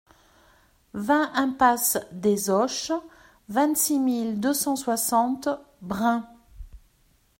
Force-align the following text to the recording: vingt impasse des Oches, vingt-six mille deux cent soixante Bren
vingt 0.95 1.29
impasse 1.35 1.99
des 2.11 2.49
Oches, 2.49 2.91
vingt-six 3.49 3.99
mille 3.99 4.39
deux 4.39 4.55
cent 4.55 4.75
soixante 4.75 5.47
Bren 5.83 6.23